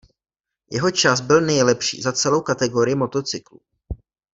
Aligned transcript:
Jeho 0.71 0.91
čas 0.91 1.21
byl 1.21 1.41
nejlepší 1.41 2.01
za 2.01 2.13
celou 2.13 2.41
kategorii 2.41 2.95
motocyklů. 2.95 3.59